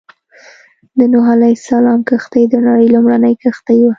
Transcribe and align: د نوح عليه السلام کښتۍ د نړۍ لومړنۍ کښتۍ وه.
د 0.97 0.99
نوح 1.11 1.25
عليه 1.35 1.53
السلام 1.59 1.99
کښتۍ 2.09 2.43
د 2.49 2.55
نړۍ 2.67 2.87
لومړنۍ 2.95 3.33
کښتۍ 3.43 3.77
وه. 3.83 3.89